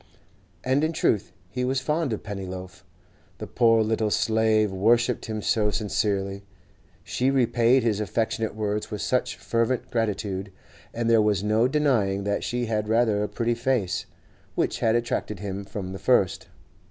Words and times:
And 0.63 0.83
in 0.83 0.93
truth 0.93 1.31
he 1.47 1.63
was 1.63 1.79
fond 1.79 2.11
of 2.11 2.23
Pennyloaf. 2.23 2.83
The 3.37 3.45
poor 3.45 3.83
little 3.83 4.09
slave 4.09 4.71
worshipped 4.71 5.27
him 5.27 5.43
so 5.43 5.69
sincerely; 5.69 6.43
she 7.03 7.29
repaid 7.29 7.83
his 7.83 7.99
affectionate 7.99 8.55
words 8.55 8.89
with 8.89 9.03
such 9.03 9.35
fervent 9.35 9.91
gratitude; 9.91 10.51
and 10.91 11.07
there 11.07 11.21
was 11.21 11.43
no 11.43 11.67
denying 11.67 12.23
that 12.23 12.43
she 12.43 12.65
had 12.65 12.87
rather 12.89 13.21
a 13.21 13.29
pretty 13.29 13.53
face, 13.53 14.07
which 14.55 14.79
had 14.79 14.95
attracted 14.95 15.37
him 15.37 15.63
from 15.63 15.91
the 15.93 15.99
first. 15.99 16.47